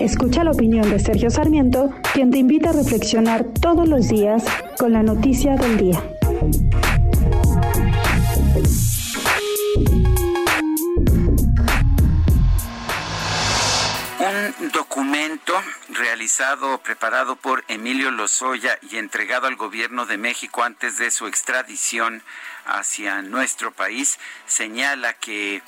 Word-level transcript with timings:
Escucha 0.00 0.42
la 0.44 0.52
opinión 0.52 0.88
de 0.88 0.98
Sergio 0.98 1.28
Sarmiento, 1.28 1.90
quien 2.14 2.30
te 2.30 2.38
invita 2.38 2.70
a 2.70 2.72
reflexionar 2.72 3.44
todos 3.60 3.86
los 3.86 4.08
días 4.08 4.42
con 4.78 4.94
la 4.94 5.02
noticia 5.02 5.56
del 5.56 5.76
día. 5.76 6.02
Un 14.58 14.72
documento 14.72 15.54
realizado, 15.90 16.78
preparado 16.78 17.36
por 17.36 17.64
Emilio 17.68 18.10
Lozoya 18.10 18.78
y 18.90 18.96
entregado 18.96 19.46
al 19.46 19.56
gobierno 19.56 20.06
de 20.06 20.16
México 20.16 20.62
antes 20.62 20.96
de 20.98 21.10
su 21.10 21.26
extradición 21.26 22.22
hacia 22.66 23.22
nuestro 23.22 23.70
país, 23.70 24.18
señala 24.46 25.14
que 25.14 25.62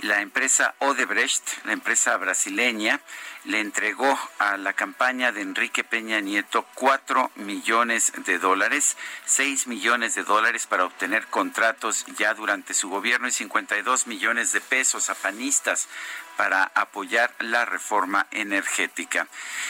la 0.00 0.20
empresa 0.20 0.74
Odebrecht, 0.78 1.64
la 1.64 1.72
empresa 1.72 2.16
brasileña, 2.16 3.00
le 3.44 3.60
entregó 3.60 4.18
a 4.38 4.56
la 4.56 4.72
campaña 4.72 5.30
de 5.30 5.42
Enrique 5.42 5.84
Peña 5.84 6.20
Nieto 6.20 6.66
cuatro 6.74 7.30
millones 7.36 8.12
de 8.24 8.38
dólares, 8.38 8.96
seis 9.26 9.66
millones 9.66 10.14
de 10.14 10.24
dólares 10.24 10.66
para 10.66 10.84
obtener 10.84 11.26
contratos 11.26 12.06
ya 12.16 12.32
durante 12.34 12.72
su 12.72 12.88
gobierno 12.88 13.28
y 13.28 13.32
52 13.32 14.06
millones 14.06 14.52
de 14.52 14.60
pesos 14.60 15.10
a 15.10 15.14
panistas 15.14 15.88
para 16.36 16.64
apoyar 16.74 17.32
la 17.38 17.64
reforma 17.64 18.26
energética. 18.30 19.28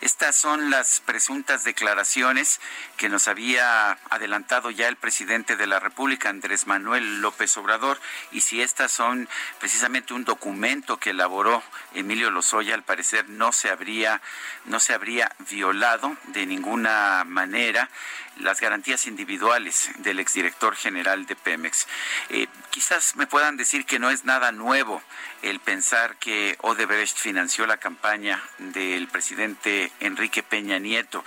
Estas 0.00 0.36
son 0.36 0.70
las 0.70 1.00
presuntas 1.00 1.64
declaraciones 1.64 2.60
que 2.96 3.08
nos 3.08 3.28
había 3.28 3.98
adelantado 4.10 4.70
ya 4.70 4.88
el 4.88 4.96
presidente 4.96 5.56
de 5.56 5.66
la 5.66 5.80
República, 5.80 6.30
Andrés 6.30 6.66
Manuel 6.66 7.20
López 7.20 7.56
Obrador, 7.56 8.00
y 8.32 8.40
si 8.40 8.62
estas 8.62 8.92
son 8.92 9.28
precisamente 9.58 10.05
un 10.14 10.24
documento 10.24 10.98
que 10.98 11.10
elaboró 11.10 11.62
Emilio 11.94 12.30
Lozoya, 12.30 12.74
al 12.74 12.82
parecer 12.82 13.28
no 13.28 13.52
se 13.52 13.70
habría 13.70 14.20
no 14.64 14.80
se 14.80 14.94
habría 14.94 15.30
violado 15.50 16.16
de 16.28 16.46
ninguna 16.46 17.24
manera 17.26 17.88
las 18.40 18.60
garantías 18.60 19.06
individuales 19.06 19.90
del 19.98 20.20
exdirector 20.20 20.76
general 20.76 21.26
de 21.26 21.36
Pemex. 21.36 21.86
Eh, 22.30 22.46
quizás 22.70 23.16
me 23.16 23.26
puedan 23.26 23.56
decir 23.56 23.86
que 23.86 23.98
no 23.98 24.10
es 24.10 24.24
nada 24.24 24.52
nuevo 24.52 25.02
el 25.42 25.60
pensar 25.60 26.16
que 26.16 26.56
Odebrecht 26.62 27.16
financió 27.18 27.66
la 27.66 27.76
campaña 27.76 28.42
del 28.58 29.06
presidente 29.08 29.92
Enrique 30.00 30.42
Peña 30.42 30.78
Nieto, 30.78 31.24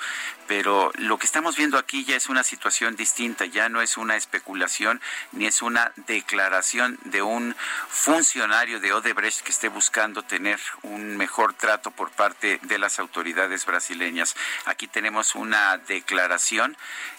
pero 0.47 0.91
lo 0.95 1.17
que 1.19 1.25
estamos 1.25 1.55
viendo 1.55 1.77
aquí 1.77 2.03
ya 2.05 2.15
es 2.15 2.27
una 2.27 2.43
situación 2.43 2.95
distinta, 2.95 3.45
ya 3.45 3.69
no 3.69 3.81
es 3.81 3.97
una 3.97 4.15
especulación 4.15 4.99
ni 5.31 5.45
es 5.45 5.61
una 5.61 5.91
declaración 6.07 6.97
de 7.03 7.21
un 7.21 7.55
funcionario 7.87 8.79
de 8.79 8.91
Odebrecht 8.91 9.41
que 9.41 9.51
esté 9.51 9.69
buscando 9.69 10.23
tener 10.23 10.59
un 10.81 11.17
mejor 11.17 11.53
trato 11.53 11.91
por 11.91 12.09
parte 12.09 12.59
de 12.63 12.79
las 12.79 12.99
autoridades 12.99 13.65
brasileñas. 13.65 14.35
Aquí 14.65 14.87
tenemos 14.87 15.35
una 15.35 15.77
declaración, 15.77 16.75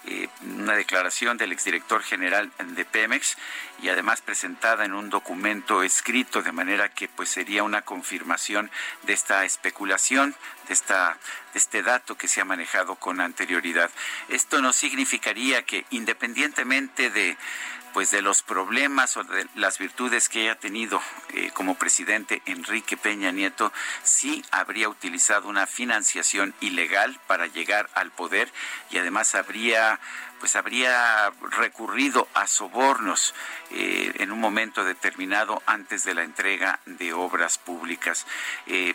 eh, 0.07 0.29
una 0.43 0.75
declaración 0.75 1.37
del 1.37 1.53
exdirector 1.53 2.03
general 2.03 2.51
de 2.59 2.85
Pemex 2.85 3.37
y 3.83 3.89
además 3.89 4.21
presentada 4.23 4.85
en 4.85 4.95
un 4.95 5.11
documento 5.11 5.83
escrito 5.83 6.43
de 6.43 6.53
manera 6.53 6.89
que 6.89 7.09
pues 7.09 7.29
sería 7.29 7.63
una 7.63 7.83
confirmación 7.83 8.71
de 9.03 9.13
esta 9.13 9.45
especulación, 9.45 10.35
de 10.69 10.75
esta 10.75 11.17
de 11.53 11.59
este 11.59 11.83
dato 11.83 12.17
que 12.17 12.29
se 12.29 12.41
ha 12.41 12.45
manejado 12.45 12.95
con 12.97 13.21
anterioridad. 13.21 13.91
Esto 14.29 14.61
no 14.63 14.73
significaría 14.73 15.63
que 15.63 15.85
independientemente 15.91 17.11
de 17.11 17.37
pues 17.93 18.11
de 18.11 18.23
los 18.23 18.43
problemas 18.43 19.17
o 19.17 19.25
de 19.25 19.47
las 19.55 19.78
virtudes 19.78 20.28
que 20.28 20.43
haya 20.43 20.59
tenido 20.59 21.01
eh, 21.34 21.51
como 21.55 21.77
presidente 21.77 22.43
Enrique 22.47 22.97
Peña 22.97 23.33
Nieto, 23.33 23.73
sí 24.03 24.45
habría 24.51 24.89
utilizado 24.89 25.49
una 25.49 25.67
financiación 25.67 26.55
ilegal 26.61 27.19
para 27.27 27.47
llegar 27.47 27.89
al 27.95 28.11
poder 28.11 28.53
y 28.91 28.99
además 28.99 29.34
habría 29.34 30.00
pues 30.41 30.56
habría 30.56 31.31
recurrido 31.51 32.27
a 32.34 32.47
sobornos 32.47 33.34
eh, 33.71 34.12
en 34.17 34.33
un 34.33 34.41
momento 34.41 34.84
determinado 34.84 35.62
antes 35.67 36.05
de 36.05 36.15
la 36.15 36.25
entrega 36.25 36.81
de 36.87 37.12
obras 37.12 37.59
públicas. 37.59 38.27
Eh, 38.67 38.95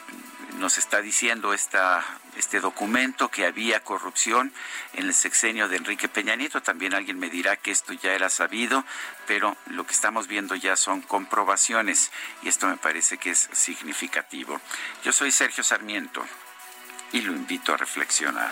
nos 0.57 0.77
está 0.77 1.01
diciendo 1.01 1.53
este 1.53 2.59
documento 2.59 3.29
que 3.29 3.45
había 3.45 3.81
corrupción 3.81 4.51
en 4.93 5.05
el 5.05 5.13
sexenio 5.13 5.67
de 5.67 5.77
Enrique 5.77 6.07
Peña 6.07 6.35
Nieto. 6.35 6.61
También 6.61 6.93
alguien 6.93 7.19
me 7.19 7.29
dirá 7.29 7.57
que 7.57 7.71
esto 7.71 7.93
ya 7.93 8.13
era 8.13 8.29
sabido, 8.29 8.83
pero 9.27 9.55
lo 9.67 9.85
que 9.85 9.93
estamos 9.93 10.27
viendo 10.27 10.55
ya 10.55 10.75
son 10.75 11.01
comprobaciones 11.01 12.11
y 12.41 12.49
esto 12.49 12.67
me 12.67 12.77
parece 12.77 13.17
que 13.17 13.31
es 13.31 13.49
significativo. 13.51 14.59
Yo 15.03 15.11
soy 15.11 15.31
Sergio 15.31 15.63
Sarmiento 15.63 16.25
y 17.11 17.21
lo 17.21 17.33
invito 17.33 17.73
a 17.73 17.77
reflexionar. 17.77 18.51